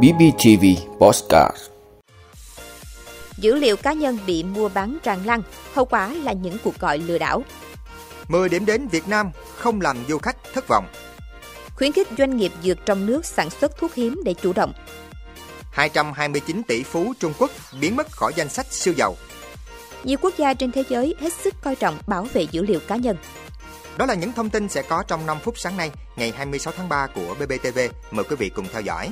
[0.00, 0.64] BBTV
[0.98, 1.56] Postcard
[3.36, 5.42] Dữ liệu cá nhân bị mua bán tràn lan,
[5.74, 7.42] hậu quả là những cuộc gọi lừa đảo.
[8.28, 10.86] 10 điểm đến Việt Nam không làm du khách thất vọng.
[11.76, 14.72] Khuyến khích doanh nghiệp dược trong nước sản xuất thuốc hiếm để chủ động.
[15.72, 17.50] 229 tỷ phú Trung Quốc
[17.80, 19.16] biến mất khỏi danh sách siêu giàu.
[20.04, 22.96] Nhiều quốc gia trên thế giới hết sức coi trọng bảo vệ dữ liệu cá
[22.96, 23.16] nhân.
[23.96, 26.88] Đó là những thông tin sẽ có trong 5 phút sáng nay, ngày 26 tháng
[26.88, 27.78] 3 của BBTV.
[28.10, 29.10] Mời quý vị cùng theo dõi.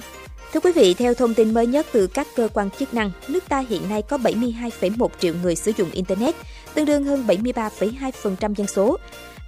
[0.52, 3.44] Thưa quý vị, theo thông tin mới nhất từ các cơ quan chức năng, nước
[3.48, 6.34] ta hiện nay có 72,1 triệu người sử dụng Internet,
[6.74, 8.96] tương đương hơn 73,2% dân số.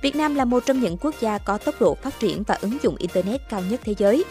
[0.03, 2.79] Việt Nam là một trong những quốc gia có tốc độ phát triển và ứng
[2.83, 4.25] dụng Internet cao nhất thế giới.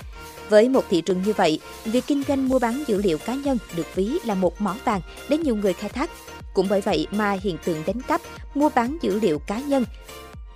[0.49, 3.57] Với một thị trường như vậy, việc kinh doanh mua bán dữ liệu cá nhân
[3.75, 6.09] được ví là một mỏ vàng để nhiều người khai thác.
[6.53, 8.21] Cũng bởi vậy mà hiện tượng đánh cắp,
[8.55, 9.85] mua bán dữ liệu cá nhân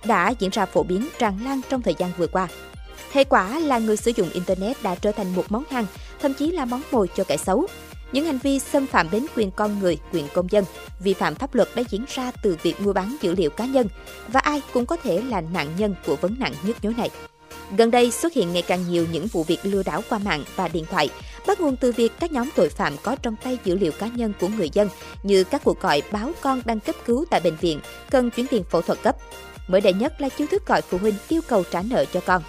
[0.04, 2.48] đã diễn ra phổ biến tràn lan trong thời gian vừa qua.
[3.12, 5.86] Hệ quả là người sử dụng Internet đã trở thành một món hàng,
[6.20, 7.66] thậm chí là món mồi cho kẻ xấu.
[8.12, 10.64] Những hành vi xâm phạm đến quyền con người, quyền công dân,
[11.00, 13.88] vi phạm pháp luật đã diễn ra từ việc mua bán dữ liệu cá nhân
[14.28, 17.10] và ai cũng có thể là nạn nhân của vấn nạn nhức nhối này.
[17.76, 20.68] Gần đây xuất hiện ngày càng nhiều những vụ việc lừa đảo qua mạng và
[20.68, 21.10] điện thoại,
[21.46, 24.32] bắt nguồn từ việc các nhóm tội phạm có trong tay dữ liệu cá nhân
[24.40, 24.88] của người dân
[25.22, 28.64] như các cuộc gọi báo con đang cấp cứu tại bệnh viện, cần chuyển tiền
[28.70, 29.16] phẫu thuật cấp.
[29.68, 32.42] Mới đây nhất là chiêu thức gọi phụ huynh yêu cầu trả nợ cho con.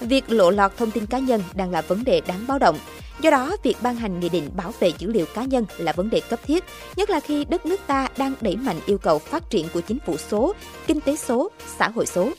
[0.00, 2.78] Việc lộ lọt thông tin cá nhân đang là vấn đề đáng báo động.
[3.20, 6.10] Do đó, việc ban hành nghị định bảo vệ dữ liệu cá nhân là vấn
[6.10, 6.64] đề cấp thiết,
[6.96, 9.98] nhất là khi đất nước ta đang đẩy mạnh yêu cầu phát triển của chính
[10.06, 10.54] phủ số,
[10.86, 12.30] kinh tế số, xã hội số.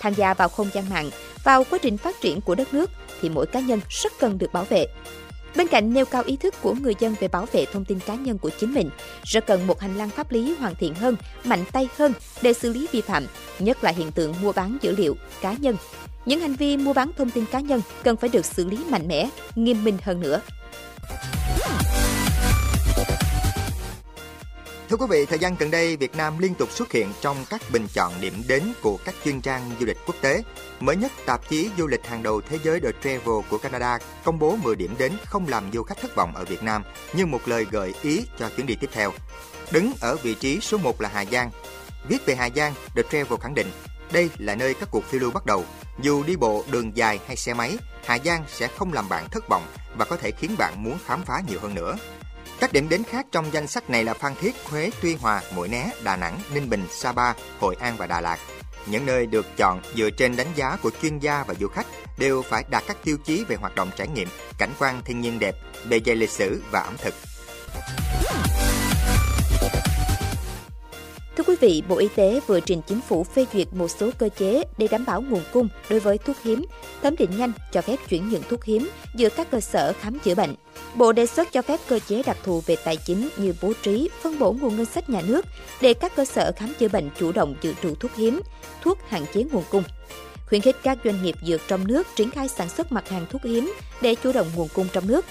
[0.00, 1.10] Tham gia vào không gian mạng,
[1.44, 2.90] vào quá trình phát triển của đất nước
[3.20, 4.86] thì mỗi cá nhân rất cần được bảo vệ.
[5.56, 8.14] Bên cạnh nêu cao ý thức của người dân về bảo vệ thông tin cá
[8.14, 8.90] nhân của chính mình,
[9.24, 12.12] rất cần một hành lang pháp lý hoàn thiện hơn, mạnh tay hơn
[12.42, 13.26] để xử lý vi phạm,
[13.58, 15.76] nhất là hiện tượng mua bán dữ liệu cá nhân.
[16.26, 19.08] Những hành vi mua bán thông tin cá nhân cần phải được xử lý mạnh
[19.08, 20.40] mẽ, nghiêm minh hơn nữa.
[24.90, 27.62] Thưa quý vị, thời gian gần đây, Việt Nam liên tục xuất hiện trong các
[27.72, 30.42] bình chọn điểm đến của các chuyên trang du lịch quốc tế.
[30.80, 34.38] Mới nhất, tạp chí du lịch hàng đầu thế giới The Travel của Canada công
[34.38, 36.82] bố 10 điểm đến không làm du khách thất vọng ở Việt Nam
[37.12, 39.12] như một lời gợi ý cho chuyến đi tiếp theo.
[39.72, 41.50] Đứng ở vị trí số 1 là Hà Giang.
[42.08, 43.70] Viết về Hà Giang, The Travel khẳng định
[44.12, 45.64] đây là nơi các cuộc phiêu lưu bắt đầu.
[46.02, 49.48] Dù đi bộ, đường dài hay xe máy, Hà Giang sẽ không làm bạn thất
[49.48, 49.66] vọng
[49.98, 51.96] và có thể khiến bạn muốn khám phá nhiều hơn nữa.
[52.60, 55.68] Các điểm đến khác trong danh sách này là Phan Thiết, Huế, Tuy Hòa, Mũi
[55.68, 58.38] Né, Đà Nẵng, Ninh Bình, Sapa, Hội An và Đà Lạt.
[58.86, 61.86] Những nơi được chọn dựa trên đánh giá của chuyên gia và du khách
[62.18, 64.28] đều phải đạt các tiêu chí về hoạt động trải nghiệm,
[64.58, 65.54] cảnh quan thiên nhiên đẹp,
[65.88, 67.14] bề dày lịch sử và ẩm thực.
[71.36, 74.28] Thưa quý vị, Bộ Y tế vừa trình chính phủ phê duyệt một số cơ
[74.38, 76.64] chế để đảm bảo nguồn cung đối với thuốc hiếm,
[77.02, 80.34] thẩm định nhanh cho phép chuyển nhượng thuốc hiếm giữa các cơ sở khám chữa
[80.34, 80.54] bệnh.
[80.94, 84.08] Bộ đề xuất cho phép cơ chế đặc thù về tài chính như bố trí,
[84.22, 85.46] phân bổ nguồn ngân sách nhà nước
[85.80, 88.40] để các cơ sở khám chữa bệnh chủ động dự trữ thuốc hiếm,
[88.82, 89.82] thuốc hạn chế nguồn cung
[90.50, 93.42] khuyến khích các doanh nghiệp dược trong nước triển khai sản xuất mặt hàng thuốc
[93.42, 95.24] hiếm để chủ động nguồn cung trong nước,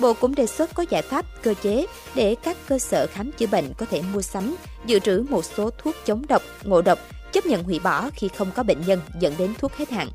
[0.00, 3.46] Bộ cũng đề xuất có giải pháp, cơ chế để các cơ sở khám chữa
[3.46, 4.56] bệnh có thể mua sắm,
[4.86, 6.98] dự trữ một số thuốc chống độc, ngộ độc,
[7.32, 10.08] chấp nhận hủy bỏ khi không có bệnh nhân dẫn đến thuốc hết hạn.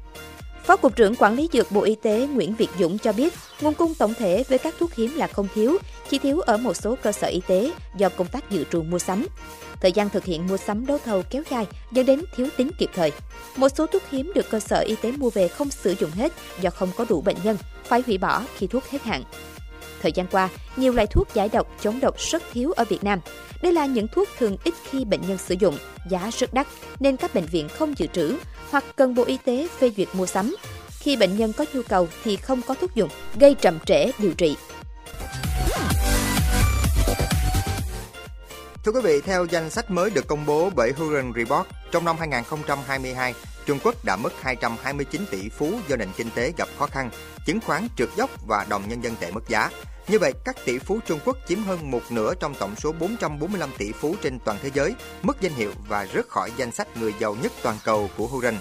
[0.63, 3.73] Phó Cục trưởng Quản lý Dược Bộ Y tế Nguyễn Việt Dũng cho biết, nguồn
[3.73, 5.77] cung tổng thể với các thuốc hiếm là không thiếu,
[6.09, 8.99] chỉ thiếu ở một số cơ sở y tế do công tác dự trù mua
[8.99, 9.27] sắm.
[9.81, 12.89] Thời gian thực hiện mua sắm đấu thầu kéo dài dẫn đến thiếu tính kịp
[12.93, 13.11] thời.
[13.55, 16.33] Một số thuốc hiếm được cơ sở y tế mua về không sử dụng hết
[16.61, 19.23] do không có đủ bệnh nhân, phải hủy bỏ khi thuốc hết hạn.
[20.01, 23.19] Thời gian qua, nhiều loại thuốc giải độc, chống độc rất thiếu ở Việt Nam.
[23.61, 25.77] Đây là những thuốc thường ít khi bệnh nhân sử dụng,
[26.09, 26.67] giá rất đắt
[26.99, 28.37] nên các bệnh viện không dự trữ
[28.71, 30.55] hoặc cần Bộ Y tế phê duyệt mua sắm.
[30.99, 34.33] Khi bệnh nhân có nhu cầu thì không có thuốc dùng, gây trầm trễ điều
[34.33, 34.55] trị.
[38.85, 42.15] Thưa quý vị, theo danh sách mới được công bố bởi huron Report, trong năm
[42.19, 43.33] 2022,
[43.65, 47.09] Trung Quốc đã mất 229 tỷ phú do nền kinh tế gặp khó khăn,
[47.45, 49.69] chứng khoán trượt dốc và đồng nhân dân tệ mất giá.
[50.07, 53.69] Như vậy, các tỷ phú Trung Quốc chiếm hơn một nửa trong tổng số 445
[53.77, 57.13] tỷ phú trên toàn thế giới, mất danh hiệu và rớt khỏi danh sách người
[57.19, 58.55] giàu nhất toàn cầu của Huron.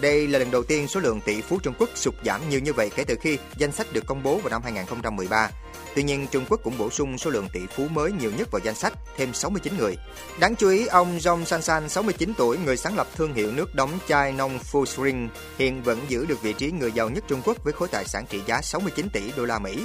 [0.00, 2.72] Đây là lần đầu tiên số lượng tỷ phú Trung Quốc sụt giảm nhiều như
[2.72, 5.50] vậy kể từ khi danh sách được công bố vào năm 2013.
[5.94, 8.60] Tuy nhiên, Trung Quốc cũng bổ sung số lượng tỷ phú mới nhiều nhất vào
[8.64, 9.96] danh sách, thêm 69 người.
[10.40, 13.98] Đáng chú ý, ông Zhong Sansan, 69 tuổi, người sáng lập thương hiệu nước đóng
[14.08, 15.28] chai Nong Fushring,
[15.58, 18.26] hiện vẫn giữ được vị trí người giàu nhất Trung Quốc với khối tài sản
[18.30, 19.84] trị giá 69 tỷ đô la Mỹ.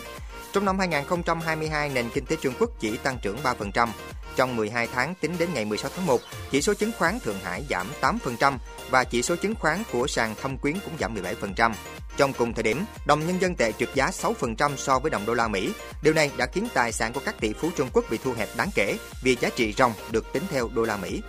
[0.53, 3.87] Trong năm 2022, nền kinh tế Trung Quốc chỉ tăng trưởng 3%.
[4.35, 7.63] Trong 12 tháng tính đến ngày 16 tháng 1, chỉ số chứng khoán Thượng Hải
[7.69, 8.57] giảm 8%
[8.89, 11.71] và chỉ số chứng khoán của sàn Thâm Quyến cũng giảm 17%.
[12.17, 15.33] Trong cùng thời điểm, đồng nhân dân tệ trượt giá 6% so với đồng đô
[15.33, 15.71] la Mỹ.
[16.03, 18.49] Điều này đã khiến tài sản của các tỷ phú Trung Quốc bị thu hẹp
[18.57, 21.21] đáng kể vì giá trị ròng được tính theo đô la Mỹ.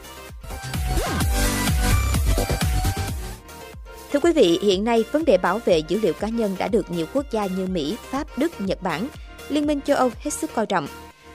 [4.12, 6.90] Thưa quý vị, hiện nay vấn đề bảo vệ dữ liệu cá nhân đã được
[6.90, 9.08] nhiều quốc gia như Mỹ, Pháp, Đức, Nhật Bản,
[9.48, 10.88] Liên minh châu Âu hết sức coi trọng.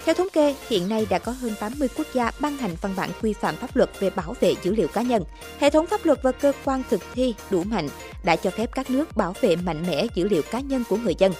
[0.07, 3.09] Theo thống kê, hiện nay đã có hơn 80 quốc gia ban hành văn bản
[3.21, 5.23] quy phạm pháp luật về bảo vệ dữ liệu cá nhân.
[5.59, 7.89] Hệ thống pháp luật và cơ quan thực thi đủ mạnh
[8.23, 11.15] đã cho phép các nước bảo vệ mạnh mẽ dữ liệu cá nhân của người
[11.17, 11.33] dân.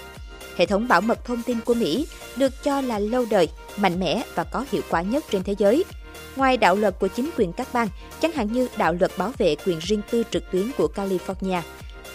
[0.56, 4.24] Hệ thống bảo mật thông tin của Mỹ được cho là lâu đời, mạnh mẽ
[4.36, 5.86] và có hiệu quả nhất trên thế giới.
[6.36, 7.88] Ngoài đạo luật của chính quyền các bang,
[8.22, 11.62] chẳng hạn như đạo luật bảo vệ quyền riêng tư trực tuyến của California,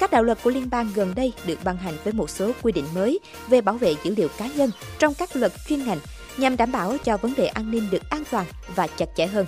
[0.02, 2.72] các đạo luật của liên bang gần đây được ban hành với một số quy
[2.72, 5.98] định mới về bảo vệ dữ liệu cá nhân trong các luật chuyên ngành
[6.36, 9.46] nhằm đảm bảo cho vấn đề an ninh được an toàn và chặt chẽ hơn.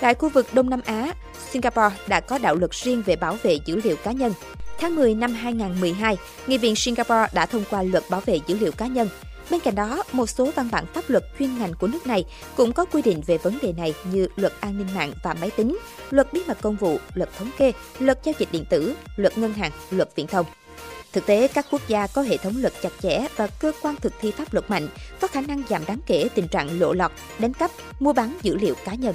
[0.00, 1.12] Tại khu vực Đông Nam Á,
[1.50, 4.32] Singapore đã có đạo luật riêng về bảo vệ dữ liệu cá nhân.
[4.78, 6.16] Tháng 10 năm 2012,
[6.46, 9.08] Nghị viện Singapore đã thông qua luật bảo vệ dữ liệu cá nhân.
[9.50, 12.24] Bên cạnh đó, một số văn bản pháp luật chuyên ngành của nước này
[12.56, 15.50] cũng có quy định về vấn đề này như luật an ninh mạng và máy
[15.56, 15.78] tính,
[16.10, 19.52] luật bí mật công vụ, luật thống kê, luật giao dịch điện tử, luật ngân
[19.52, 20.46] hàng, luật viễn thông.
[21.16, 24.12] Thực tế, các quốc gia có hệ thống luật chặt chẽ và cơ quan thực
[24.20, 24.88] thi pháp luật mạnh
[25.20, 27.70] có khả năng giảm đáng kể tình trạng lộ lọt, đánh cắp,
[28.00, 29.14] mua bán dữ liệu cá nhân.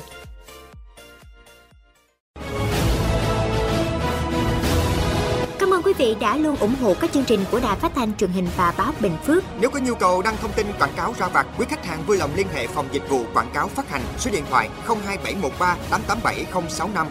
[5.59, 8.17] Cảm ơn quý vị đã luôn ủng hộ các chương trình của Đài Phát thanh
[8.17, 9.43] truyền hình và báo Bình Phước.
[9.59, 12.17] Nếu có nhu cầu đăng thông tin quảng cáo ra vặt, quý khách hàng vui
[12.17, 17.07] lòng liên hệ phòng dịch vụ quảng cáo phát hành số điện thoại 02713 887065.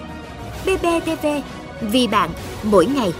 [0.64, 1.26] BBTV,
[1.80, 2.30] vì bạn,
[2.62, 3.12] mỗi ngày.